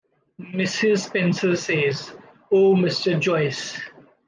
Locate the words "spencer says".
1.09-2.15